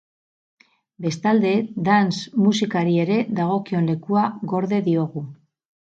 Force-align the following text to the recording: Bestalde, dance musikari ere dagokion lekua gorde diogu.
Bestalde, 1.05 1.51
dance 1.89 2.41
musikari 2.45 2.97
ere 3.05 3.19
dagokion 3.41 3.93
lekua 3.93 4.25
gorde 4.55 4.85
diogu. 4.89 5.25